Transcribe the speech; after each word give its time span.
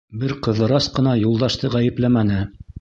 Бер 0.21 0.31
Ҡыҙырас 0.47 0.87
ҡына 0.95 1.15
Юлдашты 1.25 1.73
ғәйепләмәне. 1.79 2.45